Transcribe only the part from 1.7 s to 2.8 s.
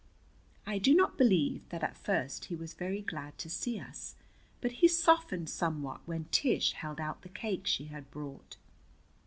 at first he was